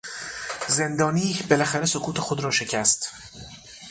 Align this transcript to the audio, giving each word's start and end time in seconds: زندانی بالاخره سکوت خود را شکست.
زندانی 0.67 1.39
بالاخره 1.49 1.85
سکوت 1.85 2.17
خود 2.17 2.39
را 2.43 2.51
شکست. 2.51 3.09